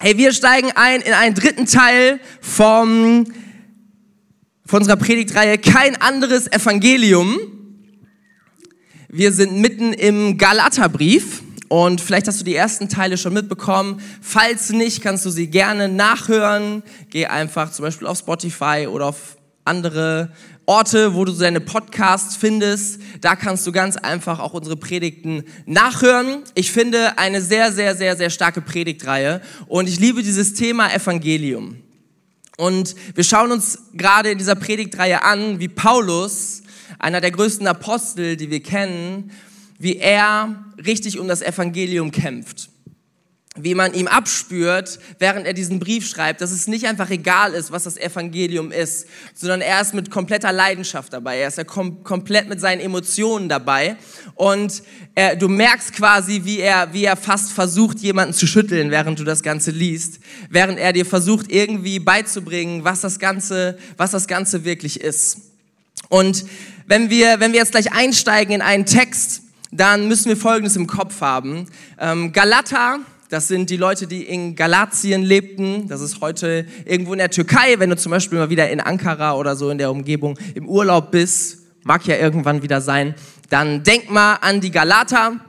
[0.00, 3.26] Hey, wir steigen ein in einen dritten Teil vom,
[4.64, 7.36] von unserer Predigtreihe Kein anderes Evangelium.
[9.08, 14.00] Wir sind mitten im Galaterbrief und vielleicht hast du die ersten Teile schon mitbekommen.
[14.22, 16.84] Falls nicht, kannst du sie gerne nachhören.
[17.10, 20.30] Geh einfach zum Beispiel auf Spotify oder auf andere
[20.68, 23.00] Orte, wo du deine Podcasts findest.
[23.22, 26.42] Da kannst du ganz einfach auch unsere Predigten nachhören.
[26.54, 31.78] Ich finde eine sehr, sehr, sehr, sehr starke Predigtreihe und ich liebe dieses Thema Evangelium.
[32.58, 36.62] Und wir schauen uns gerade in dieser Predigtreihe an, wie Paulus,
[36.98, 39.30] einer der größten Apostel, die wir kennen,
[39.78, 42.68] wie er richtig um das Evangelium kämpft
[43.62, 47.70] wie man ihm abspürt, während er diesen Brief schreibt, dass es nicht einfach egal ist,
[47.72, 51.38] was das Evangelium ist, sondern er ist mit kompletter Leidenschaft dabei.
[51.38, 53.96] Er ist ja kom komplett mit seinen Emotionen dabei.
[54.34, 54.82] Und
[55.14, 59.24] er, du merkst quasi, wie er, wie er fast versucht, jemanden zu schütteln, während du
[59.24, 60.20] das Ganze liest,
[60.50, 65.38] während er dir versucht, irgendwie beizubringen, was das Ganze, was das Ganze wirklich ist.
[66.08, 66.44] Und
[66.86, 70.86] wenn wir, wenn wir jetzt gleich einsteigen in einen Text, dann müssen wir Folgendes im
[70.86, 71.66] Kopf haben.
[71.98, 75.86] Ähm, Galater, das sind die Leute, die in Galatien lebten.
[75.88, 77.78] Das ist heute irgendwo in der Türkei.
[77.78, 81.10] Wenn du zum Beispiel mal wieder in Ankara oder so in der Umgebung im Urlaub
[81.10, 83.14] bist, mag ja irgendwann wieder sein,
[83.50, 85.40] dann denk mal an die Galater.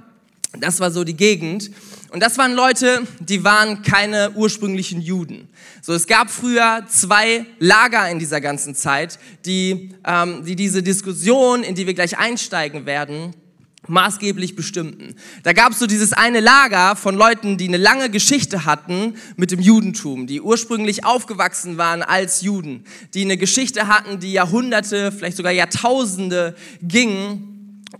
[0.60, 1.72] Das war so die Gegend.
[2.12, 5.48] Und das waren Leute, die waren keine ursprünglichen Juden.
[5.82, 11.64] So, es gab früher zwei Lager in dieser ganzen Zeit, die, ähm, die diese Diskussion,
[11.64, 13.36] in die wir gleich einsteigen werden,
[13.90, 15.16] maßgeblich bestimmten.
[15.44, 19.52] Da gab es so dieses eine Lager von Leuten, die eine lange Geschichte hatten mit
[19.52, 25.38] dem Judentum, die ursprünglich aufgewachsen waren als Juden, die eine Geschichte hatten, die Jahrhunderte, vielleicht
[25.38, 27.46] sogar Jahrtausende ging.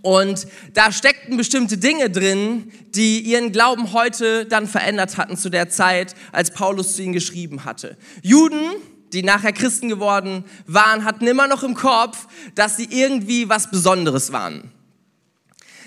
[0.02, 5.70] Und da steckten bestimmte Dinge drin, die ihren Glauben heute dann verändert hatten zu der
[5.70, 7.98] Zeit, als Paulus zu ihnen geschrieben hatte.
[8.22, 8.62] Juden,
[9.14, 14.32] die nachher Christen geworden waren, hatten immer noch im Kopf, dass sie irgendwie was Besonderes
[14.32, 14.72] waren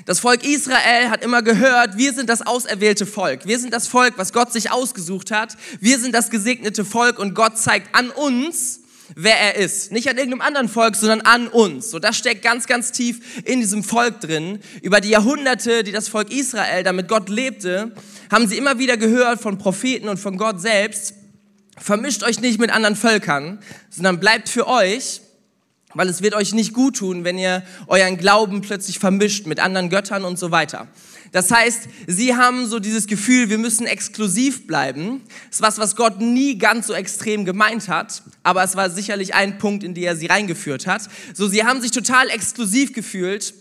[0.05, 3.47] das Volk Israel hat immer gehört, wir sind das auserwählte Volk.
[3.47, 5.57] Wir sind das Volk, was Gott sich ausgesucht hat.
[5.81, 8.81] Wir sind das gesegnete Volk und Gott zeigt an uns,
[9.15, 9.93] wer er ist.
[9.93, 11.91] Nicht an irgendeinem anderen Volk, sondern an uns.
[11.91, 14.59] So, das steckt ganz, ganz tief in diesem Volk drin.
[14.83, 17.93] Über die Jahrhunderte, die das Volk Israel damit Gott lebte,
[18.31, 21.15] haben sie immer wieder gehört von Propheten und von Gott selbst.
[21.79, 25.21] Vermischt euch nicht mit anderen Völkern, sondern bleibt für euch
[25.95, 29.91] weil es wird euch nicht gut tun, wenn ihr euren Glauben plötzlich vermischt mit anderen
[29.91, 30.89] Göttern und so weiter.
[31.33, 35.23] Das heißt, sie haben so dieses Gefühl, wir müssen exklusiv bleiben.
[35.49, 39.35] Das ist was, was Gott nie ganz so extrem gemeint hat, aber es war sicherlich
[39.35, 41.03] ein Punkt, in den er sie reingeführt hat.
[41.33, 43.55] So, sie haben sich total exklusiv gefühlt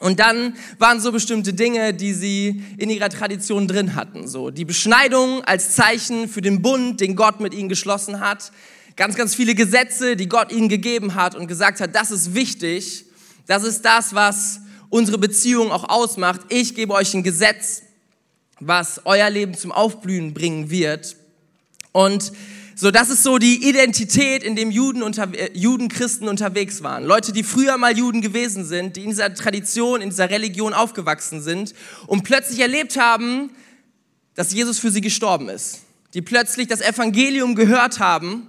[0.00, 4.26] und dann waren so bestimmte Dinge, die sie in ihrer Tradition drin hatten.
[4.26, 8.52] So, die Beschneidung als Zeichen für den Bund, den Gott mit ihnen geschlossen hat
[8.96, 13.06] ganz, ganz viele Gesetze, die Gott ihnen gegeben hat und gesagt hat, das ist wichtig,
[13.46, 14.60] das ist das, was
[14.90, 16.42] unsere Beziehung auch ausmacht.
[16.48, 17.82] Ich gebe euch ein Gesetz,
[18.60, 21.16] was euer Leben zum Aufblühen bringen wird.
[21.92, 22.32] Und
[22.74, 27.04] so, das ist so die Identität, in dem Juden, unter, äh, Juden, Christen unterwegs waren.
[27.04, 31.42] Leute, die früher mal Juden gewesen sind, die in dieser Tradition, in dieser Religion aufgewachsen
[31.42, 31.74] sind
[32.06, 33.50] und plötzlich erlebt haben,
[34.34, 35.80] dass Jesus für sie gestorben ist.
[36.14, 38.48] Die plötzlich das Evangelium gehört haben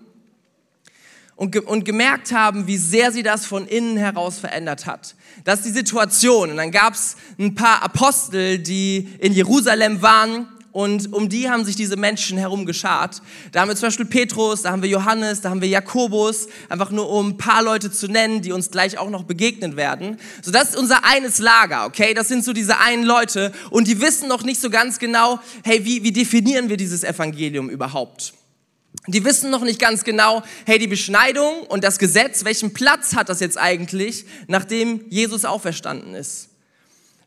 [1.36, 5.16] und, ge und gemerkt haben, wie sehr sie das von innen heraus verändert hat.
[5.44, 6.52] Das ist die Situation.
[6.52, 11.64] Und dann gab es ein paar Apostel, die in Jerusalem waren und um die haben
[11.64, 13.22] sich diese Menschen herum geschart.
[13.52, 16.90] Da haben wir zum Beispiel Petrus, da haben wir Johannes, da haben wir Jakobus, einfach
[16.90, 20.20] nur um ein paar Leute zu nennen, die uns gleich auch noch begegnen werden.
[20.42, 22.16] So, das ist unser eines Lager, okay?
[22.16, 25.86] Das sind so diese einen Leute und die wissen noch nicht so ganz genau, hey,
[25.86, 28.34] wie, wie definieren wir dieses Evangelium überhaupt?
[29.08, 33.28] Die wissen noch nicht ganz genau, hey, die Beschneidung und das Gesetz, welchen Platz hat
[33.28, 36.50] das jetzt eigentlich, nachdem Jesus auferstanden ist?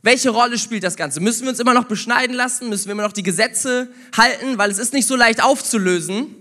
[0.00, 1.20] Welche Rolle spielt das Ganze?
[1.20, 2.69] Müssen wir uns immer noch beschneiden lassen?
[2.69, 4.56] Müssen wir immer noch die Gesetze halten?
[4.56, 6.34] Weil es ist nicht so leicht aufzulösen.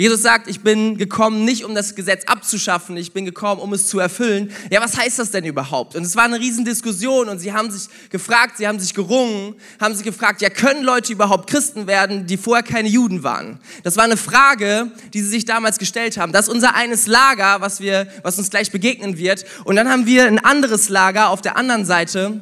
[0.00, 3.88] Jesus sagt, ich bin gekommen, nicht um das Gesetz abzuschaffen, ich bin gekommen, um es
[3.88, 4.52] zu erfüllen.
[4.70, 5.96] Ja, was heißt das denn überhaupt?
[5.96, 9.96] Und es war eine Riesendiskussion und sie haben sich gefragt, sie haben sich gerungen, haben
[9.96, 13.58] sich gefragt, ja, können Leute überhaupt Christen werden, die vorher keine Juden waren?
[13.82, 16.30] Das war eine Frage, die sie sich damals gestellt haben.
[16.30, 19.44] Das ist unser eines Lager, was, wir, was uns gleich begegnen wird.
[19.64, 22.40] Und dann haben wir ein anderes Lager auf der anderen Seite.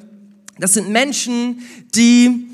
[0.58, 2.50] Das sind Menschen, die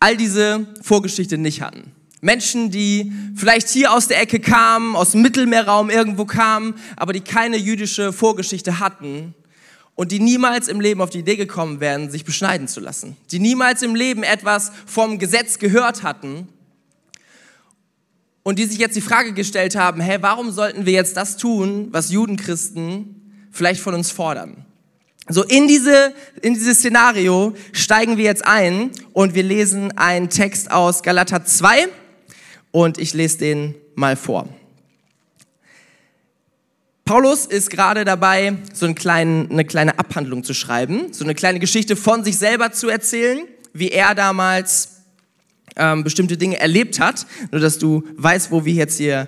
[0.00, 1.92] all diese Vorgeschichte nicht hatten.
[2.20, 7.20] Menschen, die vielleicht hier aus der Ecke kamen, aus dem Mittelmeerraum irgendwo kamen, aber die
[7.20, 9.34] keine jüdische Vorgeschichte hatten
[9.94, 13.16] und die niemals im Leben auf die Idee gekommen wären, sich beschneiden zu lassen.
[13.30, 16.48] Die niemals im Leben etwas vom Gesetz gehört hatten
[18.42, 21.88] und die sich jetzt die Frage gestellt haben, hä, warum sollten wir jetzt das tun,
[21.90, 24.64] was Judenchristen vielleicht von uns fordern?
[25.28, 30.70] So in diese in dieses Szenario steigen wir jetzt ein und wir lesen einen Text
[30.70, 31.88] aus Galater 2
[32.76, 34.46] und ich lese den mal vor.
[37.06, 41.58] Paulus ist gerade dabei, so einen kleinen, eine kleine Abhandlung zu schreiben, so eine kleine
[41.58, 43.38] Geschichte von sich selber zu erzählen,
[43.72, 44.96] wie er damals
[45.76, 49.26] ähm, bestimmte Dinge erlebt hat, nur dass du weißt, wo wir jetzt hier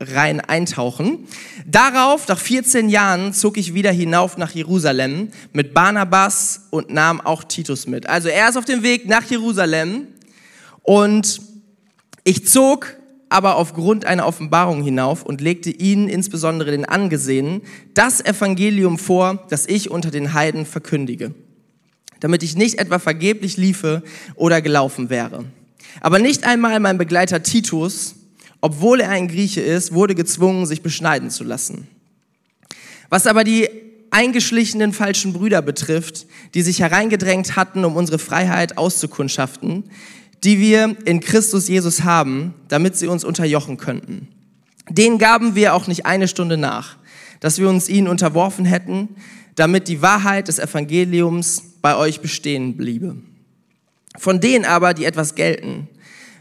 [0.00, 1.28] rein eintauchen.
[1.66, 7.44] Darauf, nach 14 Jahren, zog ich wieder hinauf nach Jerusalem mit Barnabas und nahm auch
[7.44, 8.08] Titus mit.
[8.08, 10.08] Also er ist auf dem Weg nach Jerusalem
[10.82, 11.47] und
[12.28, 12.94] ich zog
[13.30, 17.62] aber aufgrund einer Offenbarung hinauf und legte ihnen, insbesondere den Angesehenen,
[17.94, 21.32] das Evangelium vor, das ich unter den Heiden verkündige,
[22.20, 24.02] damit ich nicht etwa vergeblich liefe
[24.34, 25.46] oder gelaufen wäre.
[26.02, 28.14] Aber nicht einmal mein Begleiter Titus,
[28.60, 31.88] obwohl er ein Grieche ist, wurde gezwungen, sich beschneiden zu lassen.
[33.08, 33.70] Was aber die
[34.10, 39.84] eingeschlichenen falschen Brüder betrifft, die sich hereingedrängt hatten, um unsere Freiheit auszukundschaften,
[40.44, 44.28] die wir in Christus Jesus haben, damit sie uns unterjochen könnten.
[44.88, 46.96] Denen gaben wir auch nicht eine Stunde nach,
[47.40, 49.08] dass wir uns ihnen unterworfen hätten,
[49.54, 53.16] damit die Wahrheit des Evangeliums bei euch bestehen bliebe.
[54.16, 55.88] Von denen aber, die etwas gelten,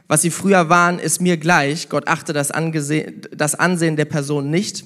[0.08, 1.90] was sie früher waren, ist mir gleich.
[1.90, 2.52] Gott achte das,
[3.36, 4.86] das Ansehen der Person nicht.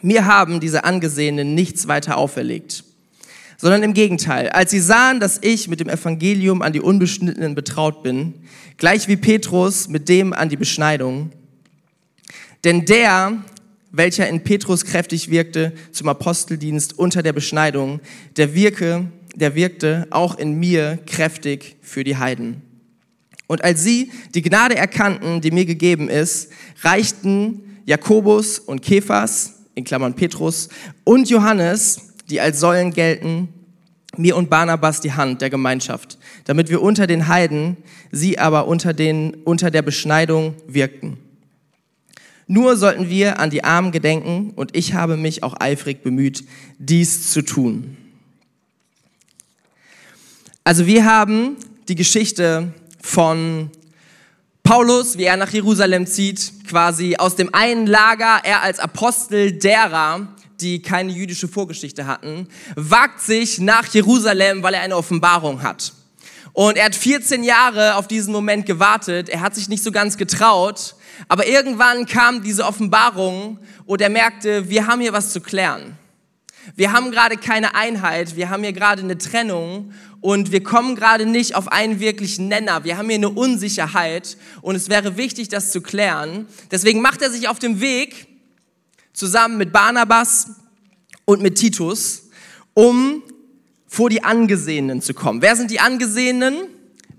[0.00, 2.84] Mir haben diese Angesehenen nichts weiter auferlegt,
[3.62, 4.48] sondern im Gegenteil.
[4.48, 8.34] Als sie sahen, dass ich mit dem Evangelium an die Unbeschnittenen betraut bin,
[8.76, 11.30] gleich wie Petrus mit dem an die Beschneidung,
[12.64, 13.38] denn der,
[13.92, 18.00] welcher in Petrus kräftig wirkte zum Aposteldienst unter der Beschneidung,
[18.36, 19.06] der wirke,
[19.36, 22.62] der wirkte auch in mir kräftig für die Heiden.
[23.46, 26.50] Und als sie die Gnade erkannten, die mir gegeben ist,
[26.82, 30.68] reichten Jakobus und Kephas, in Klammern Petrus,
[31.04, 33.48] und Johannes, die als Säulen gelten,
[34.16, 37.76] mir und Barnabas die Hand der Gemeinschaft, damit wir unter den Heiden,
[38.10, 41.18] sie aber unter, den, unter der Beschneidung wirkten.
[42.46, 46.44] Nur sollten wir an die Armen gedenken und ich habe mich auch eifrig bemüht,
[46.78, 47.98] dies zu tun.
[50.64, 51.56] Also wir haben
[51.88, 53.70] die Geschichte von
[54.62, 60.28] Paulus, wie er nach Jerusalem zieht, quasi aus dem einen Lager, er als Apostel derer,
[60.62, 65.92] die keine jüdische Vorgeschichte hatten, wagt sich nach Jerusalem, weil er eine Offenbarung hat.
[66.52, 70.16] Und er hat 14 Jahre auf diesen Moment gewartet, er hat sich nicht so ganz
[70.16, 70.94] getraut,
[71.28, 75.96] aber irgendwann kam diese Offenbarung und er merkte, wir haben hier was zu klären.
[76.76, 81.26] Wir haben gerade keine Einheit, wir haben hier gerade eine Trennung und wir kommen gerade
[81.26, 82.84] nicht auf einen wirklichen Nenner.
[82.84, 86.46] Wir haben hier eine Unsicherheit und es wäre wichtig, das zu klären.
[86.70, 88.31] Deswegen macht er sich auf den Weg
[89.12, 90.48] zusammen mit Barnabas
[91.24, 92.28] und mit Titus,
[92.74, 93.22] um
[93.86, 95.42] vor die Angesehenen zu kommen.
[95.42, 96.54] Wer sind die Angesehenen?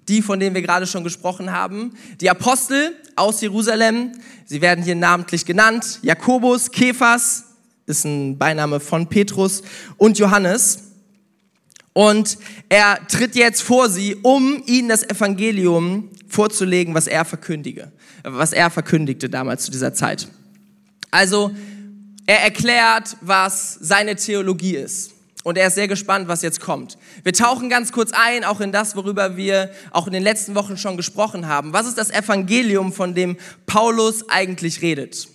[0.09, 1.93] Die, von denen wir gerade schon gesprochen haben.
[2.19, 4.11] Die Apostel aus Jerusalem.
[4.45, 5.99] Sie werden hier namentlich genannt.
[6.01, 7.45] Jakobus, Kephas,
[7.85, 9.63] ist ein Beiname von Petrus
[9.97, 10.79] und Johannes.
[11.93, 12.37] Und
[12.69, 17.91] er tritt jetzt vor sie, um ihnen das Evangelium vorzulegen, was er verkündige,
[18.23, 20.27] was er verkündigte damals zu dieser Zeit.
[21.11, 21.51] Also,
[22.25, 25.13] er erklärt, was seine Theologie ist.
[25.43, 26.97] Und er ist sehr gespannt, was jetzt kommt.
[27.23, 30.77] Wir tauchen ganz kurz ein, auch in das, worüber wir auch in den letzten Wochen
[30.77, 31.73] schon gesprochen haben.
[31.73, 35.27] Was ist das Evangelium, von dem Paulus eigentlich redet?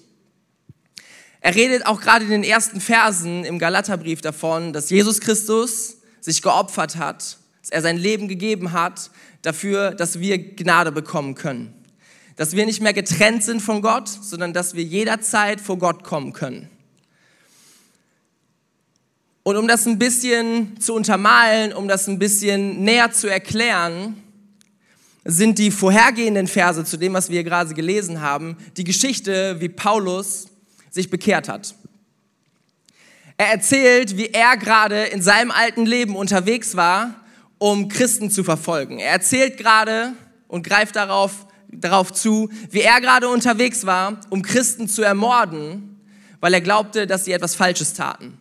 [1.40, 6.40] Er redet auch gerade in den ersten Versen im Galaterbrief davon, dass Jesus Christus sich
[6.40, 9.10] geopfert hat, dass er sein Leben gegeben hat
[9.42, 11.74] dafür, dass wir Gnade bekommen können.
[12.36, 16.32] Dass wir nicht mehr getrennt sind von Gott, sondern dass wir jederzeit vor Gott kommen
[16.32, 16.70] können.
[19.48, 24.22] Und um das ein bisschen zu untermalen, um das ein bisschen näher zu erklären,
[25.24, 30.48] sind die vorhergehenden Verse zu dem, was wir gerade gelesen haben, die Geschichte, wie Paulus
[30.90, 31.74] sich bekehrt hat.
[33.38, 37.14] Er erzählt, wie er gerade in seinem alten Leben unterwegs war,
[37.56, 38.98] um Christen zu verfolgen.
[38.98, 40.12] Er erzählt gerade
[40.46, 45.98] und greift darauf, darauf zu, wie er gerade unterwegs war, um Christen zu ermorden,
[46.40, 48.36] weil er glaubte, dass sie etwas Falsches taten.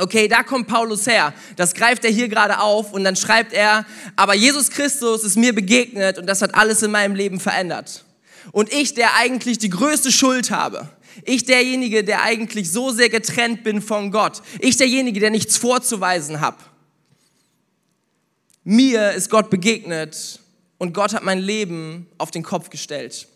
[0.00, 1.34] Okay, da kommt Paulus her.
[1.56, 5.52] Das greift er hier gerade auf und dann schreibt er, aber Jesus Christus ist mir
[5.52, 8.04] begegnet und das hat alles in meinem Leben verändert.
[8.52, 10.88] Und ich, der eigentlich die größte Schuld habe,
[11.24, 14.40] ich derjenige, der eigentlich so sehr getrennt bin von Gott.
[14.60, 16.58] Ich derjenige, der nichts vorzuweisen habe.
[18.62, 20.38] Mir ist Gott begegnet
[20.78, 23.26] und Gott hat mein Leben auf den Kopf gestellt.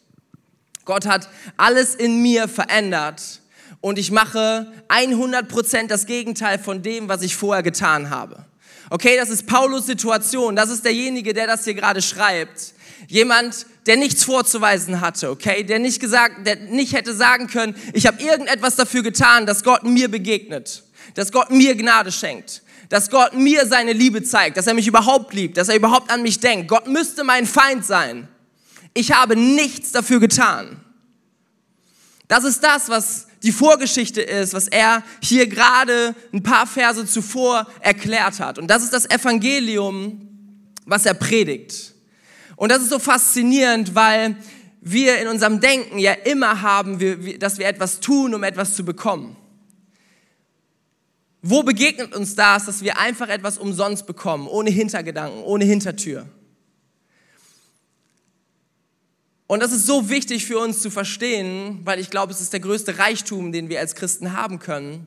[0.85, 3.42] Gott hat alles in mir verändert
[3.83, 8.47] und ich mache 100% das Gegenteil von dem, was ich vorher getan habe.
[8.89, 10.57] Okay, das ist Paulus Situation.
[10.57, 12.75] Das ist derjenige, der das hier gerade schreibt.
[13.09, 18.07] Jemand, der nichts vorzuweisen hatte, okay, der nicht gesagt, der nicht hätte sagen können, ich
[18.07, 20.85] habe irgendetwas dafür getan, dass Gott mir begegnet,
[21.15, 25.35] dass Gott mir Gnade schenkt, dass Gott mir seine Liebe zeigt, dass er mich überhaupt
[25.35, 26.69] liebt, dass er überhaupt an mich denkt.
[26.69, 28.29] Gott müsste mein Feind sein.
[28.95, 30.81] Ich habe nichts dafür getan.
[32.29, 37.67] Das ist das, was die Vorgeschichte ist, was er hier gerade ein paar Verse zuvor
[37.81, 38.59] erklärt hat.
[38.59, 40.29] Und das ist das Evangelium,
[40.87, 41.95] was er predigt.
[42.57, 44.37] Und das ist so faszinierend, weil
[44.81, 46.99] wir in unserem Denken ja immer haben,
[47.39, 49.37] dass wir etwas tun, um etwas zu bekommen.
[51.41, 56.27] Wo begegnet uns das, dass wir einfach etwas umsonst bekommen, ohne Hintergedanken, ohne Hintertür?
[59.53, 62.61] Und das ist so wichtig für uns zu verstehen, weil ich glaube, es ist der
[62.61, 65.07] größte Reichtum, den wir als Christen haben können.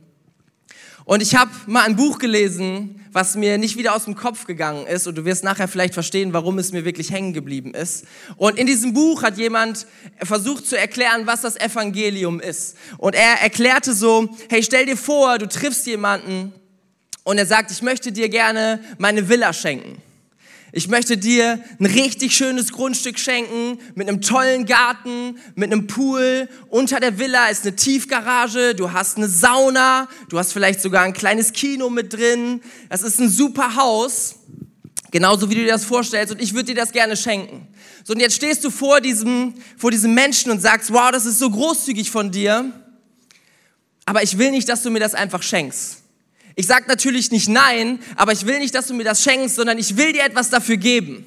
[1.03, 4.85] Und ich habe mal ein Buch gelesen, was mir nicht wieder aus dem Kopf gegangen
[4.85, 5.07] ist.
[5.07, 8.05] Und du wirst nachher vielleicht verstehen, warum es mir wirklich hängen geblieben ist.
[8.37, 9.87] Und in diesem Buch hat jemand
[10.21, 12.77] versucht zu erklären, was das Evangelium ist.
[12.99, 16.53] Und er erklärte so, hey, stell dir vor, du triffst jemanden
[17.23, 20.03] und er sagt, ich möchte dir gerne meine Villa schenken.
[20.77, 26.49] Ich möchte dir ein richtig schönes Grundstück schenken mit einem tollen Garten, mit einem Pool.
[26.67, 31.13] Unter der Villa ist eine Tiefgarage, du hast eine Sauna, du hast vielleicht sogar ein
[31.13, 32.59] kleines Kino mit drin.
[32.89, 34.35] Das ist ein super Haus,
[35.11, 37.69] genauso wie du dir das vorstellst und ich würde dir das gerne schenken.
[38.03, 41.39] So und jetzt stehst du vor diesem, vor diesem Menschen und sagst, wow, das ist
[41.39, 42.69] so großzügig von dir,
[44.05, 46.01] aber ich will nicht, dass du mir das einfach schenkst.
[46.55, 49.77] Ich sage natürlich nicht nein, aber ich will nicht, dass du mir das schenkst, sondern
[49.77, 51.25] ich will dir etwas dafür geben.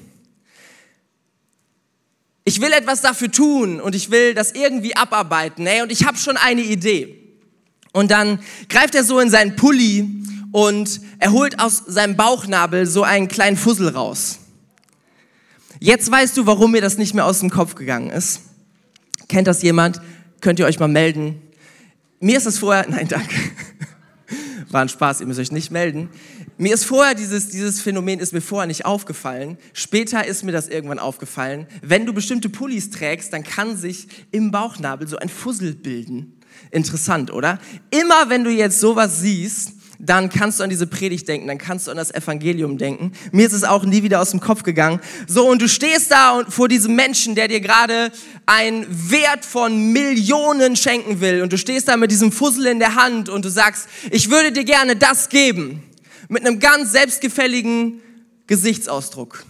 [2.44, 5.66] Ich will etwas dafür tun und ich will das irgendwie abarbeiten.
[5.66, 7.18] Ey, und ich habe schon eine Idee.
[7.92, 8.38] Und dann
[8.70, 10.08] greift er so in seinen Pulli
[10.52, 14.38] und er holt aus seinem Bauchnabel so einen kleinen Fussel raus.
[15.78, 18.40] Jetzt weißt du, warum mir das nicht mehr aus dem Kopf gegangen ist.
[19.28, 20.00] Kennt das jemand?
[20.40, 21.42] Könnt ihr euch mal melden?
[22.20, 23.34] Mir ist es vorher, nein, danke.
[24.70, 26.10] War ein Spaß, ihr müsst euch nicht melden.
[26.58, 29.56] Mir ist vorher dieses, dieses Phänomen ist mir vorher nicht aufgefallen.
[29.72, 31.66] Später ist mir das irgendwann aufgefallen.
[31.80, 36.34] Wenn du bestimmte Pullis trägst, dann kann sich im Bauchnabel so ein Fussel bilden.
[36.70, 37.58] Interessant, oder?
[37.90, 41.86] Immer wenn du jetzt sowas siehst, dann kannst du an diese Predigt denken, dann kannst
[41.86, 43.12] du an das Evangelium denken.
[43.32, 45.00] Mir ist es auch nie wieder aus dem Kopf gegangen.
[45.26, 48.12] So, und du stehst da und vor diesem Menschen, der dir gerade
[48.46, 51.42] einen Wert von Millionen schenken will.
[51.42, 54.52] Und du stehst da mit diesem Fussel in der Hand und du sagst, ich würde
[54.52, 55.82] dir gerne das geben.
[56.28, 58.00] Mit einem ganz selbstgefälligen
[58.46, 59.44] Gesichtsausdruck.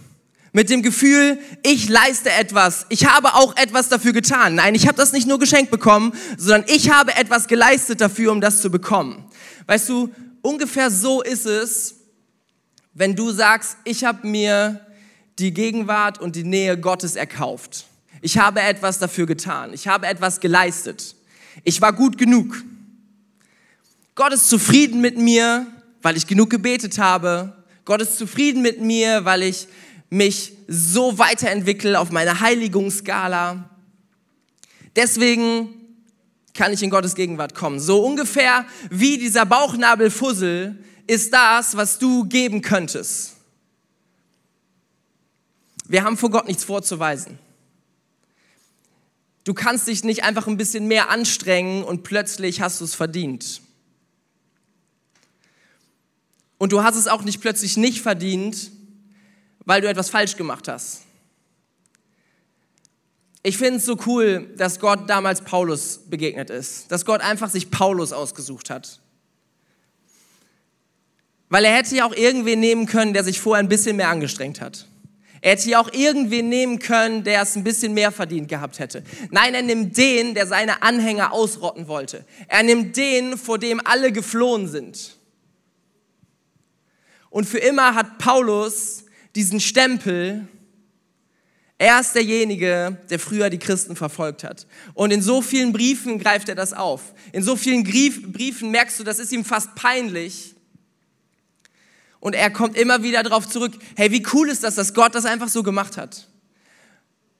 [0.51, 4.55] Mit dem Gefühl, ich leiste etwas, ich habe auch etwas dafür getan.
[4.55, 8.41] Nein, ich habe das nicht nur geschenkt bekommen, sondern ich habe etwas geleistet dafür, um
[8.41, 9.25] das zu bekommen.
[9.67, 10.09] Weißt du,
[10.49, 11.95] ungefähr so ist es,
[12.93, 14.85] wenn du sagst, ich habe mir
[15.37, 17.85] die Gegenwart und die Nähe Gottes erkauft.
[18.21, 19.73] Ich habe etwas dafür getan.
[19.73, 21.15] Ich habe etwas geleistet.
[21.63, 22.63] Ich war gut genug.
[24.15, 25.67] Gott ist zufrieden mit mir,
[26.01, 27.55] weil ich genug gebetet habe.
[27.85, 29.67] Gott ist zufrieden mit mir, weil ich
[30.09, 33.69] mich so weiterentwickle auf meiner Heiligungsskala.
[34.95, 35.78] Deswegen
[36.59, 37.79] kann ich in Gottes Gegenwart kommen.
[37.79, 43.37] So ungefähr wie dieser Bauchnabelfussel ist das, was du geben könntest.
[45.85, 47.39] Wir haben vor Gott nichts vorzuweisen.
[49.45, 53.61] Du kannst dich nicht einfach ein bisschen mehr anstrengen und plötzlich hast du es verdient.
[56.57, 58.69] Und du hast es auch nicht plötzlich nicht verdient,
[59.63, 61.03] weil du etwas falsch gemacht hast.
[63.41, 67.71] Ich finde es so cool, dass Gott damals Paulus begegnet ist, dass Gott einfach sich
[67.71, 68.99] Paulus ausgesucht hat.
[71.47, 74.61] Weil er hätte ja auch irgendwen nehmen können, der sich vorher ein bisschen mehr angestrengt
[74.61, 74.87] hat.
[75.41, 79.03] Er hätte ja auch irgendwen nehmen können, der es ein bisschen mehr verdient gehabt hätte.
[79.31, 82.25] Nein, er nimmt den, der seine Anhänger ausrotten wollte.
[82.49, 85.17] Er nimmt den, vor dem alle geflohen sind.
[87.29, 89.05] Und für immer hat Paulus
[89.35, 90.47] diesen Stempel,
[91.81, 94.67] er ist derjenige, der früher die Christen verfolgt hat.
[94.95, 97.13] Und in so vielen Briefen greift er das auf.
[97.31, 100.55] In so vielen Briefen merkst du, das ist ihm fast peinlich.
[102.19, 105.23] Und er kommt immer wieder darauf zurück, hey, wie cool ist das, dass Gott das
[105.23, 106.27] einfach so gemacht hat?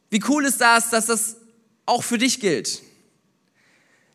[0.09, 1.35] Wie cool ist das, dass das
[1.85, 2.81] auch für dich gilt?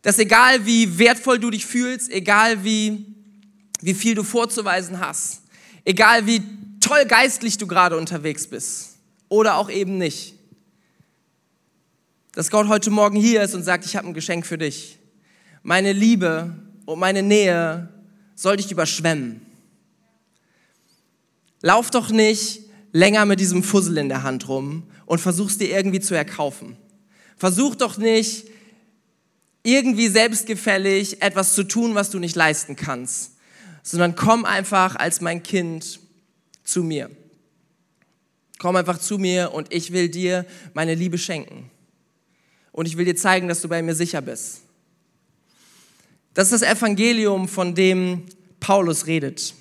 [0.00, 3.04] Dass egal wie wertvoll du dich fühlst, egal wie,
[3.83, 5.43] wie viel du vorzuweisen hast,
[5.85, 6.40] egal wie
[6.81, 8.93] toll geistlich du gerade unterwegs bist,
[9.28, 10.35] oder auch eben nicht.
[12.33, 14.99] dass Gott heute Morgen hier ist und sagt, ich habe ein Geschenk für dich.
[15.62, 16.52] Meine Liebe
[16.85, 17.88] und meine Nähe
[18.35, 19.40] soll dich überschwemmen.
[21.62, 22.62] Lauf doch nicht
[22.93, 26.76] länger mit diesem Fussel in der Hand rum und versuchst dir irgendwie zu erkaufen.
[27.37, 28.49] Versuch doch nicht
[29.62, 33.33] irgendwie selbstgefällig etwas zu tun, was du nicht leisten kannst,
[33.83, 36.00] sondern komm einfach als mein Kind
[36.64, 37.11] zu mir.
[38.58, 41.70] Komm einfach zu mir und ich will dir meine Liebe schenken.
[42.73, 44.62] Und ich will dir zeigen, dass du bei mir sicher bist.
[46.34, 48.25] Das ist das Evangelium, von dem
[48.58, 49.54] Paulus redet.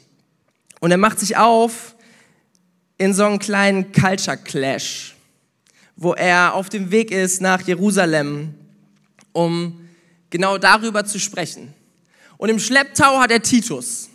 [0.79, 1.95] Und er macht sich auf
[2.97, 5.15] in so einen kleinen Culture Clash,
[5.95, 8.55] wo er auf dem Weg ist nach Jerusalem,
[9.31, 9.87] um
[10.29, 11.73] genau darüber zu sprechen.
[12.37, 14.09] Und im Schlepptau hat er Titus.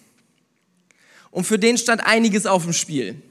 [1.30, 3.22] Und für den stand einiges auf dem Spiel.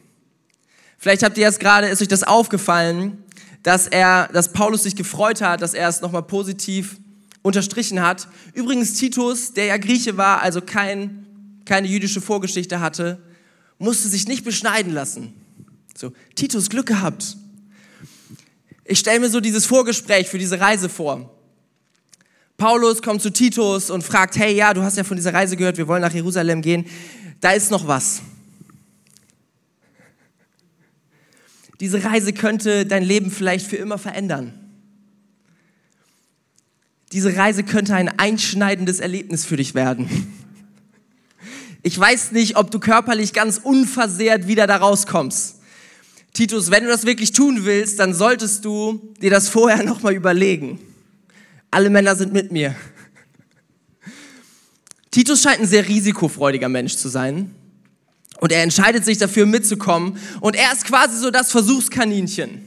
[0.97, 3.23] Vielleicht habt ihr jetzt gerade, ist euch das aufgefallen,
[3.63, 6.97] dass er, dass Paulus sich gefreut hat, dass er es nochmal positiv
[7.41, 8.27] unterstrichen hat.
[8.53, 11.25] Übrigens Titus, der ja Grieche war, also kein,
[11.65, 13.21] keine jüdische Vorgeschichte hatte,
[13.77, 15.33] musste sich nicht beschneiden lassen.
[15.95, 17.37] So, Titus, Glück gehabt.
[18.85, 21.33] Ich stelle mir so dieses Vorgespräch für diese Reise vor.
[22.57, 25.77] Paulus kommt zu Titus und fragt, hey, ja, du hast ja von dieser Reise gehört,
[25.77, 26.85] wir wollen nach Jerusalem gehen.
[27.39, 28.21] Da ist noch was.
[31.79, 34.53] Diese Reise könnte dein Leben vielleicht für immer verändern.
[37.13, 40.09] Diese Reise könnte ein einschneidendes Erlebnis für dich werden.
[41.83, 45.55] Ich weiß nicht, ob du körperlich ganz unversehrt wieder da rauskommst.
[46.33, 50.79] Titus, wenn du das wirklich tun willst, dann solltest du dir das vorher nochmal überlegen.
[51.71, 52.75] Alle Männer sind mit mir.
[55.11, 57.55] Titus scheint ein sehr risikofreudiger Mensch zu sein.
[58.39, 60.17] Und er entscheidet sich dafür mitzukommen.
[60.41, 62.61] Und er ist quasi so das Versuchskaninchen.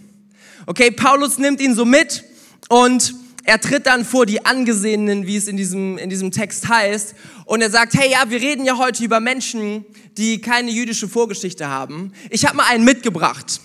[0.66, 2.24] Okay, Paulus nimmt ihn so mit
[2.68, 7.14] und er tritt dann vor die Angesehenen, wie es in diesem, in diesem Text heißt.
[7.46, 9.84] Und er sagt, hey, ja, wir reden ja heute über Menschen,
[10.16, 12.12] die keine jüdische Vorgeschichte haben.
[12.28, 13.60] Ich habe mal einen mitgebracht.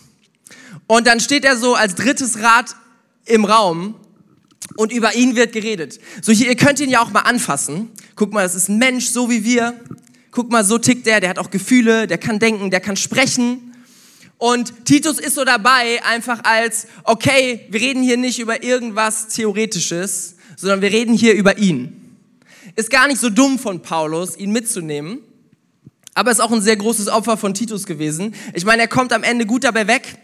[0.88, 2.76] Und dann steht er so als drittes Rad
[3.26, 3.96] im Raum
[4.78, 6.00] und über ihn wird geredet.
[6.22, 7.92] So, hier, ihr könnt ihn ja auch mal anfassen.
[8.16, 9.80] Guck mal, das ist ein Mensch, so wie wir
[10.36, 13.74] guck mal, so tickt der, der hat auch Gefühle, der kann denken, der kann sprechen.
[14.38, 20.36] Und Titus ist so dabei, einfach als, okay, wir reden hier nicht über irgendwas Theoretisches,
[20.58, 22.18] sondern wir reden hier über ihn.
[22.76, 25.20] Ist gar nicht so dumm von Paulus, ihn mitzunehmen,
[26.14, 28.36] aber ist auch ein sehr großes Opfer von Titus gewesen.
[28.54, 30.18] Ich meine, er kommt am Ende gut dabei weg,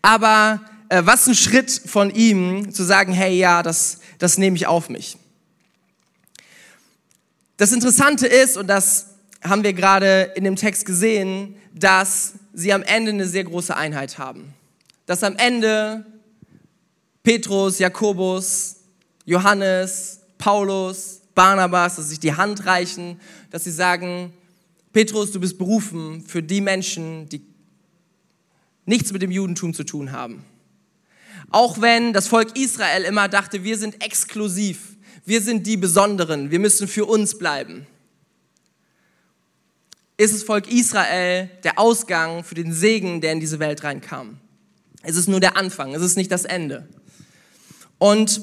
[0.00, 4.66] aber äh, was ein Schritt von ihm, zu sagen, hey, ja, das, das nehme ich
[4.66, 5.18] auf mich.
[7.58, 9.06] Das Interessante ist, und das
[9.42, 14.16] haben wir gerade in dem Text gesehen, dass sie am Ende eine sehr große Einheit
[14.16, 14.54] haben.
[15.06, 16.06] Dass am Ende
[17.24, 18.76] Petrus, Jakobus,
[19.24, 24.32] Johannes, Paulus, Barnabas, dass sie sich die Hand reichen, dass sie sagen,
[24.92, 27.44] Petrus, du bist berufen für die Menschen, die
[28.86, 30.44] nichts mit dem Judentum zu tun haben.
[31.50, 34.96] Auch wenn das Volk Israel immer dachte, wir sind exklusiv,
[35.28, 37.86] wir sind die Besonderen, wir müssen für uns bleiben.
[40.16, 44.40] Ist das Volk Israel der Ausgang für den Segen, der in diese Welt reinkam?
[45.02, 46.88] Es ist nur der Anfang, es ist nicht das Ende.
[47.98, 48.40] Und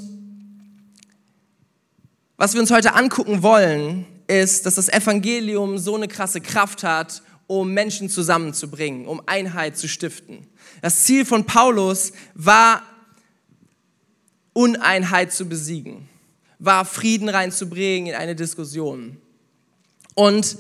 [2.38, 7.24] was wir uns heute angucken wollen, ist, dass das Evangelium so eine krasse Kraft hat,
[7.48, 10.48] um Menschen zusammenzubringen, um Einheit zu stiften.
[10.82, 12.84] Das Ziel von Paulus war,
[14.54, 16.10] Uneinheit zu besiegen
[16.60, 19.18] war, Frieden reinzubringen in eine Diskussion.
[20.14, 20.58] Und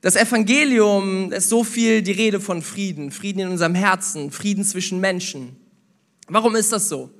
[0.00, 5.00] das Evangelium ist so viel die Rede von Frieden, Frieden in unserem Herzen, Frieden zwischen
[5.00, 5.56] Menschen.
[6.28, 7.10] Warum ist das so?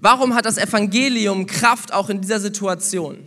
[0.00, 3.26] Warum hat das Evangelium Kraft auch in dieser Situation?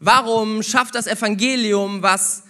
[0.00, 2.44] Warum schafft das Evangelium, was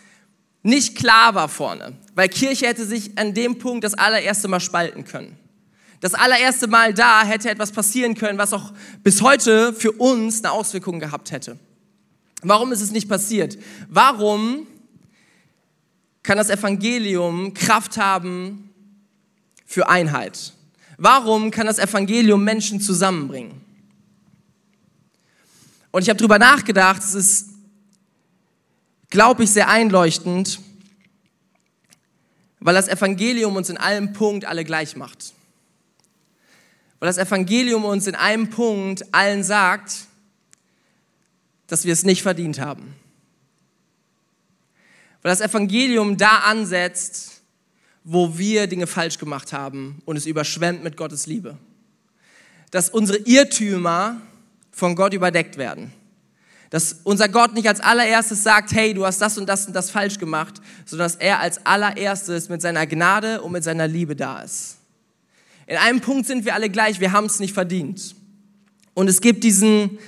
[0.62, 1.94] nicht klar war vorne?
[2.14, 5.36] Weil Kirche hätte sich an dem Punkt das allererste Mal spalten können.
[6.06, 10.52] Das allererste Mal da hätte etwas passieren können, was auch bis heute für uns eine
[10.52, 11.58] Auswirkung gehabt hätte.
[12.42, 13.58] Warum ist es nicht passiert?
[13.88, 14.68] Warum
[16.22, 18.70] kann das Evangelium Kraft haben
[19.64, 20.52] für Einheit?
[20.96, 23.60] Warum kann das Evangelium Menschen zusammenbringen?
[25.90, 27.48] Und ich habe darüber nachgedacht, es ist,
[29.10, 30.60] glaube ich, sehr einleuchtend,
[32.60, 35.32] weil das Evangelium uns in allem Punkt alle gleich macht.
[36.98, 40.06] Weil das Evangelium uns in einem Punkt allen sagt,
[41.66, 42.94] dass wir es nicht verdient haben.
[45.22, 47.42] Weil das Evangelium da ansetzt,
[48.04, 51.58] wo wir Dinge falsch gemacht haben und es überschwemmt mit Gottes Liebe.
[52.70, 54.20] dass unsere Irrtümer
[54.70, 55.92] von Gott überdeckt werden.
[56.70, 59.90] Dass unser Gott nicht als allererstes sagt, hey, du hast das und das und das
[59.90, 64.42] falsch gemacht, sondern dass er als allererstes mit seiner Gnade und mit seiner Liebe da
[64.42, 64.76] ist.
[65.66, 68.14] In einem Punkt sind wir alle gleich, wir haben es nicht verdient.
[68.94, 69.98] Und es gibt diesen,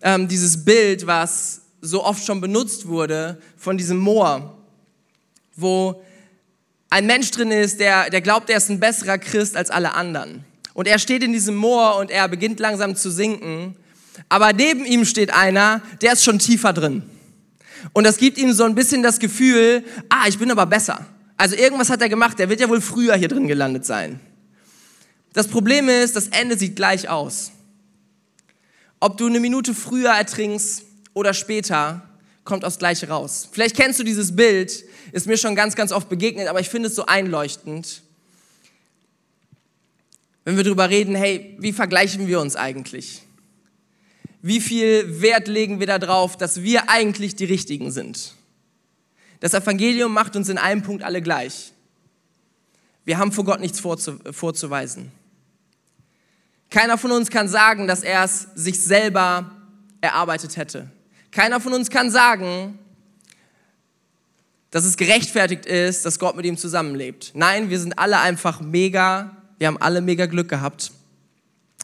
[0.00, 4.56] ähm, dieses Bild, was so oft schon benutzt wurde, von diesem Moor,
[5.56, 6.02] wo
[6.90, 10.44] ein Mensch drin ist, der, der glaubt, er ist ein besserer Christ als alle anderen.
[10.72, 13.74] Und er steht in diesem Moor und er beginnt langsam zu sinken.
[14.28, 17.02] Aber neben ihm steht einer, der ist schon tiefer drin.
[17.92, 21.04] Und das gibt ihm so ein bisschen das Gefühl, ah, ich bin aber besser.
[21.36, 24.20] Also irgendwas hat er gemacht, der wird ja wohl früher hier drin gelandet sein.
[25.32, 27.52] Das Problem ist, das Ende sieht gleich aus.
[29.00, 30.82] Ob du eine Minute früher ertrinkst
[31.14, 32.02] oder später,
[32.44, 33.48] kommt aufs Gleiche raus.
[33.52, 36.88] Vielleicht kennst du dieses Bild, ist mir schon ganz, ganz oft begegnet, aber ich finde
[36.88, 38.02] es so einleuchtend.
[40.44, 43.22] Wenn wir darüber reden, hey, wie vergleichen wir uns eigentlich?
[44.40, 48.34] Wie viel Wert legen wir darauf, dass wir eigentlich die Richtigen sind?
[49.40, 51.72] Das Evangelium macht uns in einem Punkt alle gleich.
[53.04, 55.12] Wir haben vor Gott nichts vorzu vorzuweisen.
[56.70, 59.50] Keiner von uns kann sagen, dass er es sich selber
[60.00, 60.90] erarbeitet hätte.
[61.30, 62.78] Keiner von uns kann sagen,
[64.70, 67.32] dass es gerechtfertigt ist, dass Gott mit ihm zusammenlebt.
[67.34, 70.92] Nein, wir sind alle einfach mega, wir haben alle mega Glück gehabt.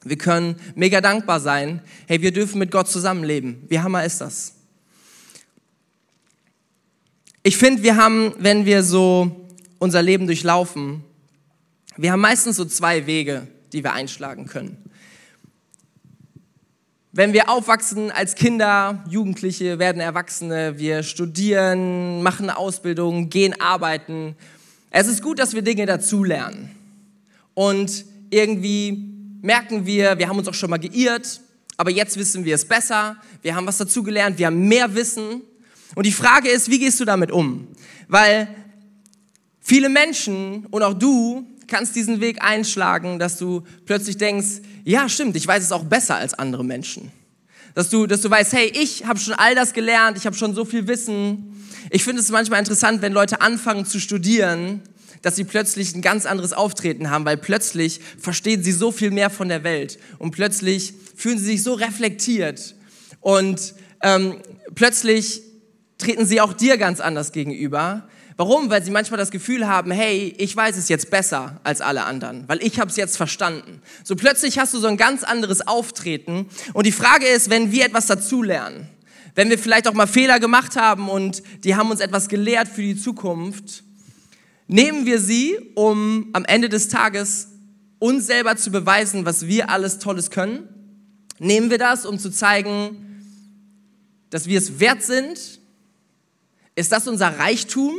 [0.05, 1.81] Wir können mega dankbar sein.
[2.07, 3.65] Hey, wir dürfen mit Gott zusammenleben.
[3.69, 4.55] Wie hammer ist das?
[7.43, 11.05] Ich finde, wir haben, wenn wir so unser Leben durchlaufen,
[11.97, 14.79] wir haben meistens so zwei Wege, die wir einschlagen können.
[17.13, 24.35] Wenn wir aufwachsen als Kinder, Jugendliche, werden Erwachsene, wir studieren, machen Ausbildung, gehen arbeiten.
[24.91, 26.71] Es ist gut, dass wir Dinge dazulernen.
[27.55, 29.11] Und irgendwie
[29.43, 31.41] merken wir, wir haben uns auch schon mal geirrt,
[31.77, 35.43] aber jetzt wissen wir es besser, wir haben was dazugelernt, wir haben mehr Wissen.
[35.95, 37.69] Und die Frage ist, wie gehst du damit um?
[38.09, 38.49] Weil
[39.61, 45.37] viele Menschen und auch du kannst diesen Weg einschlagen, dass du plötzlich denkst, ja stimmt,
[45.37, 47.11] ich weiß es auch besser als andere Menschen.
[47.75, 50.55] Dass du, dass du weißt, hey, ich habe schon all das gelernt, ich habe schon
[50.55, 51.55] so viel Wissen.
[51.91, 54.83] Ich finde es manchmal interessant, wenn Leute anfangen zu studieren,
[55.23, 59.31] dass sie plötzlich ein ganz anderes Auftreten haben, weil plötzlich verstehen sie so viel mehr
[59.31, 62.75] von der Welt und plötzlich fühlen sie sich so reflektiert
[63.21, 64.37] und ähm,
[64.75, 65.41] plötzlich
[65.97, 68.69] treten sie auch dir ganz anders gegenüber, Warum?
[68.69, 72.49] Weil sie manchmal das Gefühl haben, hey, ich weiß es jetzt besser als alle anderen,
[72.49, 73.81] weil ich habe es jetzt verstanden.
[74.03, 77.85] So plötzlich hast du so ein ganz anderes Auftreten und die Frage ist, wenn wir
[77.85, 78.89] etwas dazulernen,
[79.37, 82.83] wenn wir vielleicht auch mal Fehler gemacht haben und die haben uns etwas gelehrt für
[82.83, 83.85] die Zukunft,
[84.67, 87.49] nehmen wir sie, um am Ende des Tages
[88.01, 90.69] uns selber zu beweisen, was wir alles Tolles können?
[91.39, 93.23] Nehmen wir das, um zu zeigen,
[94.31, 95.61] dass wir es wert sind?
[96.75, 97.95] Ist das unser Reichtum?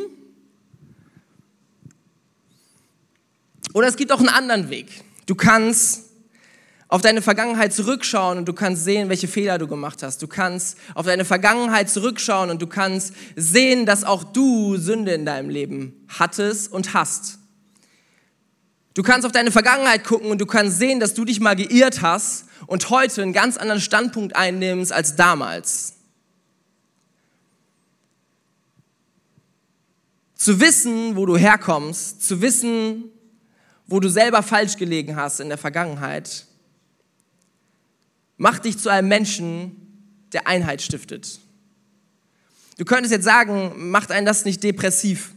[3.76, 5.04] Oder es gibt auch einen anderen Weg.
[5.26, 6.04] Du kannst
[6.88, 10.22] auf deine Vergangenheit zurückschauen und du kannst sehen, welche Fehler du gemacht hast.
[10.22, 15.26] Du kannst auf deine Vergangenheit zurückschauen und du kannst sehen, dass auch du Sünde in
[15.26, 17.38] deinem Leben hattest und hast.
[18.94, 22.02] Du kannst auf deine Vergangenheit gucken und du kannst sehen, dass du dich mal geirrt
[22.02, 25.96] hast und heute einen ganz anderen Standpunkt einnimmst als damals.
[30.36, 33.12] Zu wissen, wo du herkommst, zu wissen,
[33.88, 36.46] wo du selber falsch gelegen hast in der Vergangenheit,
[38.38, 39.76] macht dich zu einem Menschen,
[40.34, 41.40] der Einheit stiftet.
[42.78, 45.32] Du könntest jetzt sagen, macht einen das nicht depressiv,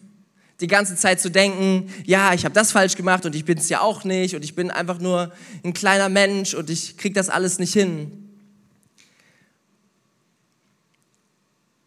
[0.61, 3.69] die ganze Zeit zu denken, ja, ich habe das falsch gemacht und ich bin es
[3.69, 5.33] ja auch nicht und ich bin einfach nur
[5.63, 8.29] ein kleiner Mensch und ich kriege das alles nicht hin.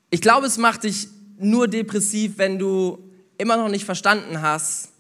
[0.09, 2.99] Ich glaube, es macht dich nur depressiv, wenn du
[3.37, 4.90] immer noch nicht verstanden hast,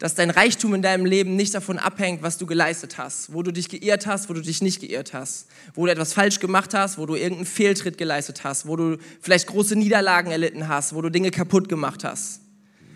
[0.00, 3.52] dass dein Reichtum in deinem Leben nicht davon abhängt, was du geleistet hast, wo du
[3.52, 6.96] dich geirrt hast, wo du dich nicht geirrt hast, wo du etwas falsch gemacht hast,
[6.96, 11.10] wo du irgendeinen Fehltritt geleistet hast, wo du vielleicht große Niederlagen erlitten hast, wo du
[11.10, 12.40] Dinge kaputt gemacht hast.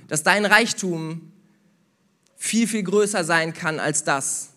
[0.08, 1.30] Dass dein Reichtum
[2.36, 4.52] viel, viel größer sein kann als das,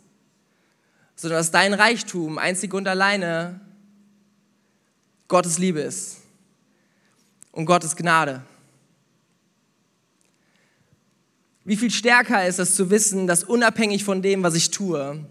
[1.17, 3.59] sondern dass dein Reichtum einzig und alleine
[5.27, 6.21] Gottes Liebe ist
[7.51, 8.41] und Gottes Gnade.
[11.67, 15.25] Wie viel stärker ist es zu wissen, dass unabhängig von dem, was ich tue,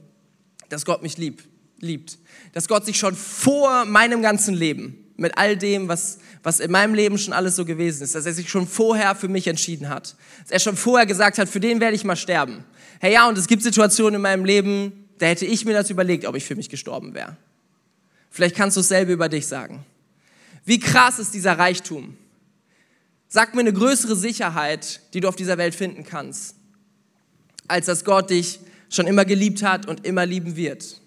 [0.69, 1.43] dass Gott mich lieb,
[1.81, 2.19] liebt.
[2.53, 6.93] Dass Gott sich schon vor meinem ganzen Leben, mit all dem, was, was in meinem
[6.93, 10.15] Leben schon alles so gewesen ist, dass er sich schon vorher für mich entschieden hat.
[10.43, 12.65] Dass er schon vorher gesagt hat, für den werde ich mal sterben.
[13.01, 16.27] Hey ja, und es gibt Situationen in meinem Leben, da hätte ich mir das überlegt,
[16.27, 17.39] ob ich für mich gestorben wäre.
[18.31, 19.87] Vielleicht kannst du dasselbe über dich sagen.
[20.67, 22.15] Wie krass ist dieser Reichtum?
[23.29, 26.55] Sag mir eine größere Sicherheit, die du auf dieser Welt finden kannst,
[27.69, 31.01] als dass Gott dich schon immer geliebt hat und immer lieben wird.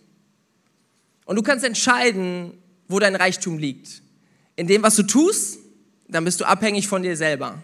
[1.25, 2.53] Und du kannst entscheiden,
[2.87, 4.01] wo dein Reichtum liegt.
[4.55, 5.59] In dem, was du tust,
[6.07, 7.61] dann bist du abhängig von dir selber.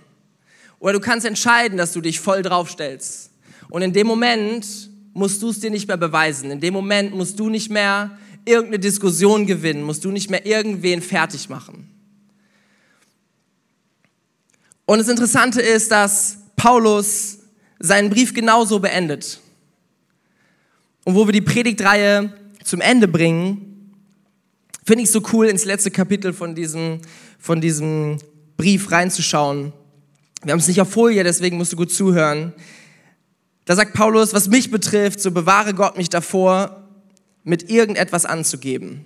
[0.80, 3.32] Oder du kannst entscheiden, dass du dich voll draufstellst.
[3.70, 6.52] Und in dem Moment musst du es dir nicht mehr beweisen.
[6.52, 11.02] In dem Moment musst du nicht mehr irgendeine Diskussion gewinnen, musst du nicht mehr irgendwen
[11.02, 11.90] fertig machen.
[14.86, 17.40] Und das Interessante ist, dass Paulus
[17.80, 19.40] seinen Brief genauso beendet.
[21.04, 23.92] Und wo wir die Predigtreihe zum Ende bringen,
[24.86, 27.00] finde ich so cool, ins letzte Kapitel von diesem,
[27.40, 28.18] von diesem
[28.58, 29.74] Brief reinzuschauen.
[30.44, 32.54] Wir haben es nicht auf Folie, deswegen musst du gut zuhören.
[33.66, 36.84] Da sagt Paulus, was mich betrifft, so bewahre Gott mich davor,
[37.44, 39.06] mit irgendetwas anzugeben.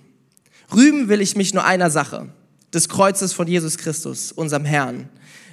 [0.74, 2.28] Rühmen will ich mich nur einer Sache,
[2.72, 5.08] des Kreuzes von Jesus Christus, unserem Herrn,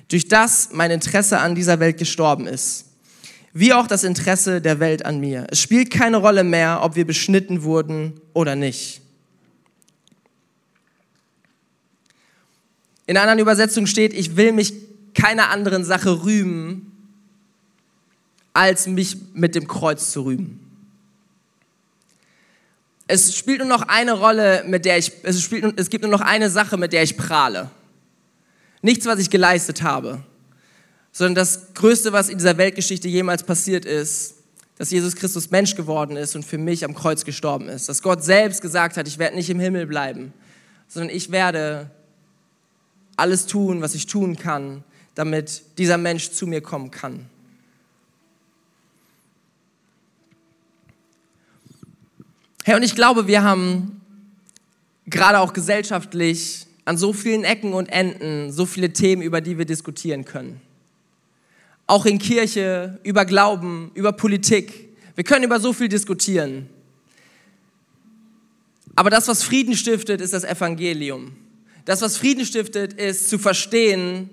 [0.07, 2.85] durch das mein Interesse an dieser Welt gestorben ist,
[3.53, 5.47] wie auch das Interesse der Welt an mir.
[5.49, 9.01] Es spielt keine Rolle mehr, ob wir beschnitten wurden oder nicht.
[13.05, 14.73] In einer anderen Übersetzung steht, ich will mich
[15.13, 16.91] keiner anderen Sache rühmen,
[18.53, 20.59] als mich mit dem Kreuz zu rühmen.
[23.07, 26.21] Es spielt nur noch eine Rolle, mit der ich, es, spielt, es gibt nur noch
[26.21, 27.69] eine Sache, mit der ich prahle.
[28.87, 30.23] Nichts, was ich geleistet habe,
[31.11, 34.35] sondern das Größte, was in dieser Weltgeschichte jemals passiert ist,
[34.77, 37.89] dass Jesus Christus Mensch geworden ist und für mich am Kreuz gestorben ist.
[37.89, 40.31] Dass Gott selbst gesagt hat, ich werde nicht im Himmel bleiben,
[40.87, 41.91] sondern ich werde
[43.17, 47.25] alles tun, was ich tun kann, damit dieser Mensch zu mir kommen kann.
[52.63, 53.99] Hey, und ich glaube, wir haben
[55.07, 59.65] gerade auch gesellschaftlich an so vielen Ecken und Enden so viele Themen, über die wir
[59.65, 60.61] diskutieren können.
[61.85, 64.89] Auch in Kirche, über Glauben, über Politik.
[65.15, 66.69] Wir können über so viel diskutieren.
[68.95, 71.35] Aber das, was Frieden stiftet, ist das Evangelium.
[71.85, 74.29] Das, was Frieden stiftet, ist zu verstehen,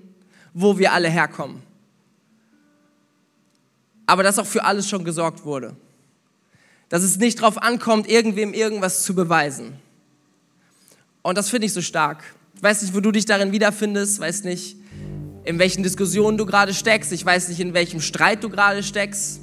[0.53, 1.61] wo wir alle herkommen.
[4.05, 5.75] Aber dass auch für alles schon gesorgt wurde
[6.89, 9.73] dass es nicht darauf ankommt, irgendwem irgendwas zu beweisen.
[11.21, 12.23] Und das finde ich so stark.
[12.55, 14.77] Ich weiß nicht, wo du dich darin wiederfindest, weiß nicht,
[15.43, 19.41] in welchen Diskussionen du gerade steckst, ich weiß nicht, in welchem Streit du gerade steckst.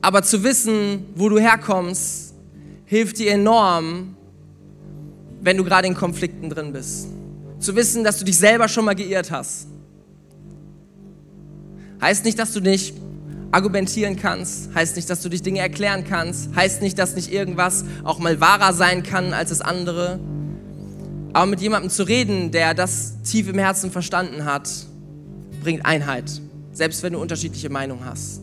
[0.00, 2.34] Aber zu wissen, wo du herkommst,
[2.84, 4.16] hilft dir enorm,
[5.40, 7.08] wenn du gerade in Konflikten drin bist.
[7.58, 9.66] Zu wissen, dass du dich selber schon mal geirrt hast.
[12.00, 12.94] Heißt nicht, dass du nicht
[13.50, 17.84] argumentieren kannst, heißt nicht, dass du dich Dinge erklären kannst, heißt nicht, dass nicht irgendwas
[18.04, 20.20] auch mal wahrer sein kann als das andere.
[21.36, 24.70] Aber mit jemandem zu reden, der das tief im Herzen verstanden hat,
[25.62, 26.40] bringt Einheit,
[26.72, 28.40] selbst wenn du unterschiedliche Meinungen hast.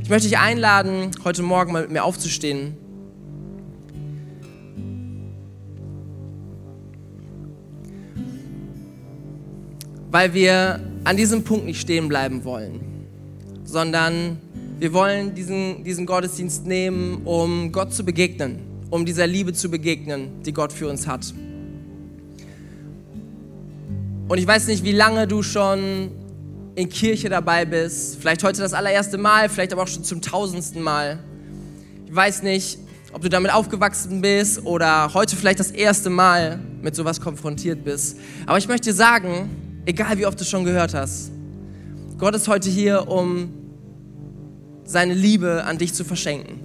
[0.00, 2.76] Ich möchte dich einladen, heute Morgen mal mit mir aufzustehen.
[10.12, 12.78] Weil wir an diesem Punkt nicht stehen bleiben wollen
[13.64, 14.38] sondern
[14.78, 20.42] wir wollen diesen, diesen Gottesdienst nehmen, um Gott zu begegnen, um dieser Liebe zu begegnen,
[20.44, 21.32] die Gott für uns hat.
[24.32, 26.10] Und ich weiß nicht, wie lange du schon
[26.74, 30.80] in Kirche dabei bist, vielleicht heute das allererste Mal, vielleicht aber auch schon zum tausendsten
[30.80, 31.18] Mal.
[32.06, 32.78] Ich weiß nicht,
[33.12, 38.16] ob du damit aufgewachsen bist oder heute vielleicht das erste Mal mit sowas konfrontiert bist.
[38.46, 39.50] Aber ich möchte sagen,
[39.84, 41.30] egal wie oft du schon gehört hast,
[42.16, 43.52] Gott ist heute hier, um
[44.84, 46.58] seine Liebe an dich zu verschenken.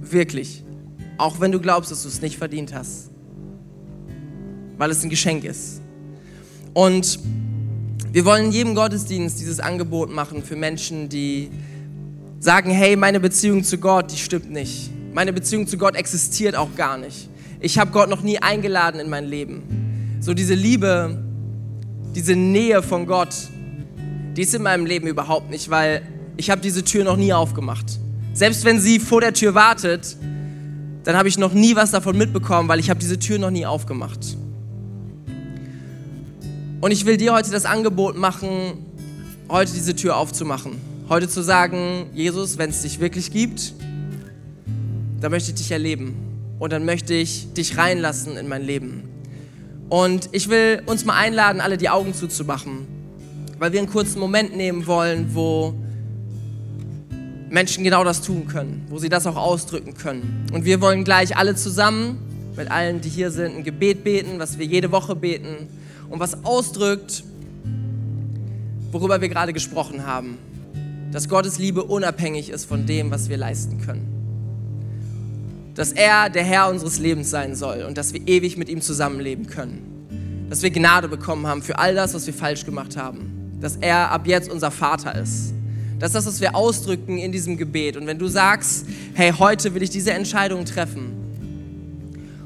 [0.00, 0.64] Wirklich.
[1.18, 3.10] Auch wenn du glaubst, dass du es nicht verdient hast.
[4.78, 5.82] Weil es ein Geschenk ist.
[6.78, 7.18] Und
[8.12, 11.50] wir wollen in jedem Gottesdienst dieses Angebot machen für Menschen, die
[12.38, 14.88] sagen, hey, meine Beziehung zu Gott, die stimmt nicht.
[15.12, 17.28] Meine Beziehung zu Gott existiert auch gar nicht.
[17.58, 20.18] Ich habe Gott noch nie eingeladen in mein Leben.
[20.20, 21.20] So diese Liebe,
[22.14, 23.34] diese Nähe von Gott,
[24.36, 26.02] die ist in meinem Leben überhaupt nicht, weil
[26.36, 27.98] ich habe diese Tür noch nie aufgemacht.
[28.34, 30.16] Selbst wenn sie vor der Tür wartet,
[31.02, 33.66] dann habe ich noch nie was davon mitbekommen, weil ich habe diese Tür noch nie
[33.66, 34.38] aufgemacht.
[36.80, 38.86] Und ich will dir heute das Angebot machen,
[39.48, 40.76] heute diese Tür aufzumachen.
[41.08, 43.72] Heute zu sagen, Jesus, wenn es dich wirklich gibt,
[45.20, 46.14] dann möchte ich dich erleben.
[46.60, 49.02] Und dann möchte ich dich reinlassen in mein Leben.
[49.88, 52.86] Und ich will uns mal einladen, alle die Augen zuzumachen,
[53.58, 55.74] weil wir einen kurzen Moment nehmen wollen, wo
[57.50, 60.46] Menschen genau das tun können, wo sie das auch ausdrücken können.
[60.52, 62.18] Und wir wollen gleich alle zusammen
[62.56, 65.66] mit allen, die hier sind, ein Gebet beten, was wir jede Woche beten
[66.10, 67.24] und was ausdrückt,
[68.92, 70.38] worüber wir gerade gesprochen haben.
[71.12, 74.06] Dass Gottes Liebe unabhängig ist von dem, was wir leisten können.
[75.74, 79.46] Dass er der Herr unseres Lebens sein soll und dass wir ewig mit ihm zusammenleben
[79.46, 80.46] können.
[80.50, 83.58] Dass wir Gnade bekommen haben für all das, was wir falsch gemacht haben.
[83.60, 85.52] Dass er ab jetzt unser Vater ist.
[85.98, 87.96] Das ist das, was wir ausdrücken in diesem Gebet.
[87.96, 91.12] Und wenn du sagst, hey, heute will ich diese Entscheidung treffen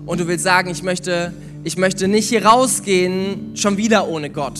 [0.07, 1.33] und du willst sagen, ich möchte,
[1.65, 4.59] ich möchte nicht hier rausgehen, schon wieder ohne Gott,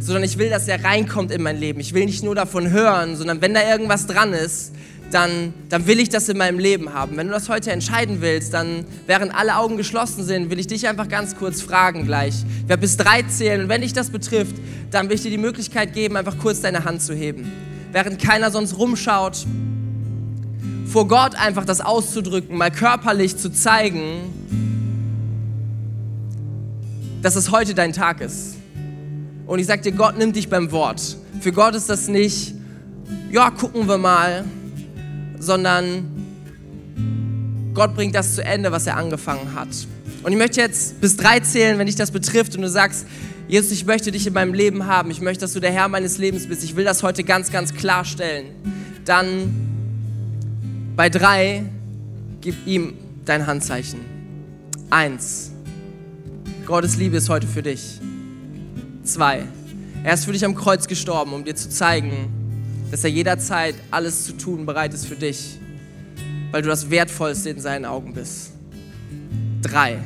[0.00, 1.78] sondern ich will, dass er reinkommt in mein Leben.
[1.80, 4.72] Ich will nicht nur davon hören, sondern wenn da irgendwas dran ist,
[5.12, 7.16] dann, dann will ich das in meinem Leben haben.
[7.16, 10.88] Wenn du das heute entscheiden willst, dann, während alle Augen geschlossen sind, will ich dich
[10.88, 12.34] einfach ganz kurz fragen gleich.
[12.62, 14.56] Ich werde bis drei zählen und wenn dich das betrifft,
[14.90, 17.52] dann will ich dir die Möglichkeit geben, einfach kurz deine Hand zu heben.
[17.92, 19.46] Während keiner sonst rumschaut,
[20.86, 24.32] vor Gott einfach das auszudrücken, mal körperlich zu zeigen,
[27.22, 28.56] dass es heute dein Tag ist.
[29.46, 31.16] Und ich sage dir, Gott nimmt dich beim Wort.
[31.40, 32.54] Für Gott ist das nicht,
[33.30, 34.44] ja, gucken wir mal,
[35.38, 36.08] sondern
[37.74, 39.68] Gott bringt das zu Ende, was er angefangen hat.
[40.22, 43.06] Und ich möchte jetzt bis drei zählen, wenn dich das betrifft und du sagst,
[43.48, 45.10] Jesus, ich möchte dich in meinem Leben haben.
[45.10, 46.62] Ich möchte, dass du der Herr meines Lebens bist.
[46.62, 48.46] Ich will das heute ganz, ganz klarstellen.
[49.04, 49.52] Dann
[50.96, 51.64] bei drei,
[52.40, 54.00] gib ihm dein Handzeichen.
[54.90, 55.51] Eins.
[56.72, 58.00] Gottes Liebe ist heute für dich.
[59.04, 59.42] Zwei.
[60.04, 62.30] Er ist für dich am Kreuz gestorben, um dir zu zeigen,
[62.90, 65.58] dass er jederzeit alles zu tun bereit ist für dich,
[66.50, 68.52] weil du das Wertvollste in seinen Augen bist.
[69.60, 69.98] Drei.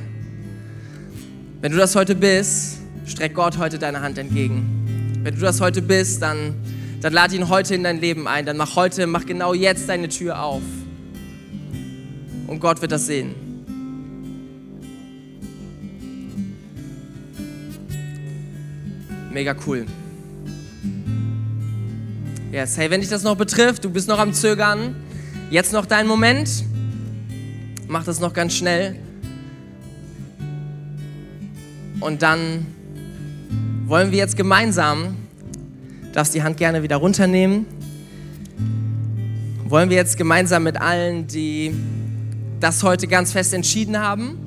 [1.61, 5.21] Wenn du das heute bist, streck Gott heute deine Hand entgegen.
[5.23, 6.57] Wenn du das heute bist, dann,
[7.01, 8.45] dann lad ihn heute in dein Leben ein.
[8.45, 10.63] Dann mach heute, mach genau jetzt deine Tür auf.
[12.49, 13.46] Und Gott wird das sehen.
[19.37, 19.85] Mega cool.
[22.51, 24.97] Yes, hey, wenn dich das noch betrifft, du bist noch am Zögern,
[25.51, 26.65] jetzt noch dein Moment.
[27.87, 28.97] Mach das noch ganz schnell.
[32.01, 32.65] Und dann
[33.85, 35.17] wollen wir jetzt gemeinsam,
[36.15, 37.67] darfst die Hand gerne wieder runternehmen,
[39.67, 41.75] wollen wir jetzt gemeinsam mit allen, die
[42.59, 44.39] das heute ganz fest entschieden haben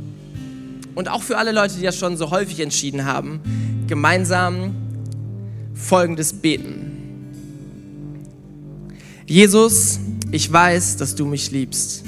[0.95, 3.39] und auch für alle Leute, die das schon so häufig entschieden haben,
[3.89, 4.75] gemeinsam
[5.73, 6.91] Folgendes beten.
[9.25, 9.99] Jesus,
[10.31, 12.03] ich weiß, dass du mich liebst.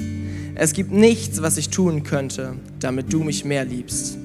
[0.54, 4.16] Es gibt nichts, was ich tun könnte, damit du mich mehr liebst.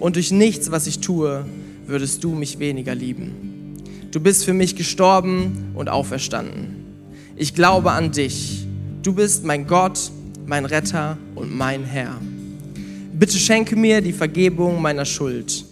[0.00, 1.46] Und durch nichts, was ich tue,
[1.86, 3.74] würdest du mich weniger lieben.
[4.10, 6.76] Du bist für mich gestorben und auferstanden.
[7.36, 8.66] Ich glaube an dich.
[9.02, 10.10] Du bist mein Gott,
[10.44, 12.20] mein Retter und mein Herr.
[13.14, 15.64] Bitte schenke mir die Vergebung meiner Schuld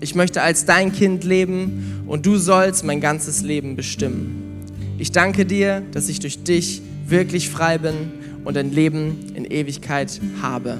[0.00, 4.64] ich möchte als dein Kind leben und du sollst mein ganzes Leben bestimmen.
[4.98, 8.12] Ich danke dir, dass ich durch dich wirklich frei bin
[8.44, 10.78] und ein Leben in Ewigkeit habe.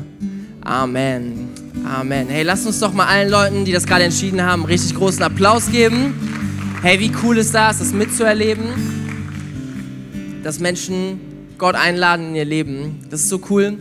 [0.63, 1.49] Amen.
[1.85, 2.29] Amen.
[2.29, 5.71] Hey, lasst uns doch mal allen Leuten, die das gerade entschieden haben, richtig großen Applaus
[5.71, 6.15] geben.
[6.83, 8.65] Hey, wie cool ist das, das mitzuerleben,
[10.43, 11.21] dass Menschen
[11.59, 13.01] Gott einladen in ihr Leben.
[13.11, 13.77] Das ist so cool,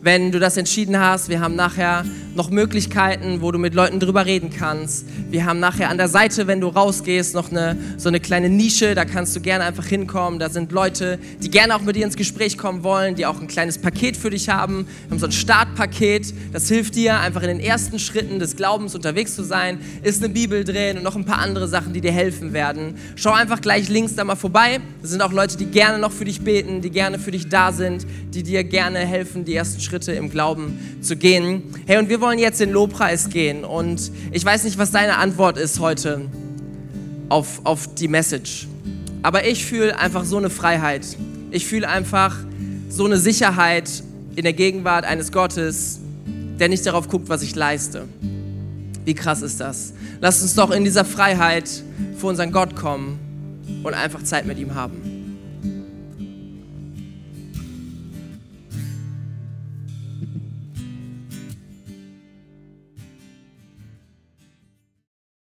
[0.00, 1.28] wenn du das entschieden hast.
[1.28, 2.04] Wir haben nachher
[2.38, 5.04] noch Möglichkeiten, wo du mit Leuten drüber reden kannst.
[5.28, 8.94] Wir haben nachher an der Seite, wenn du rausgehst, noch eine, so eine kleine Nische,
[8.94, 10.38] da kannst du gerne einfach hinkommen.
[10.38, 13.48] Da sind Leute, die gerne auch mit dir ins Gespräch kommen wollen, die auch ein
[13.48, 14.86] kleines Paket für dich haben.
[14.86, 18.94] Wir haben so ein Startpaket, das hilft dir, einfach in den ersten Schritten des Glaubens
[18.94, 19.80] unterwegs zu sein.
[20.04, 22.94] Ist eine Bibel drin und noch ein paar andere Sachen, die dir helfen werden.
[23.16, 24.78] Schau einfach gleich links da mal vorbei.
[25.02, 27.72] Das sind auch Leute, die gerne noch für dich beten, die gerne für dich da
[27.72, 31.64] sind, die dir gerne helfen, die ersten Schritte im Glauben zu gehen.
[31.86, 35.16] Hey, und wir wollen wollen jetzt in Lobpreis gehen und ich weiß nicht, was deine
[35.16, 36.26] Antwort ist heute
[37.30, 38.68] auf, auf die Message.
[39.22, 41.06] Aber ich fühle einfach so eine Freiheit.
[41.52, 42.36] Ich fühle einfach
[42.90, 44.02] so eine Sicherheit
[44.36, 46.00] in der Gegenwart eines Gottes,
[46.60, 48.04] der nicht darauf guckt, was ich leiste.
[49.06, 49.94] Wie krass ist das?
[50.20, 51.82] Lass uns doch in dieser Freiheit
[52.18, 53.18] vor unseren Gott kommen
[53.84, 55.00] und einfach Zeit mit ihm haben.